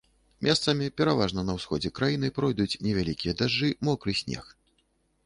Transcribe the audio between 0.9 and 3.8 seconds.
пераважна на ўсходзе краіны, пройдуць невялікія дажджы,